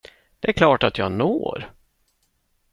[0.39, 1.71] Det är klart att jag når.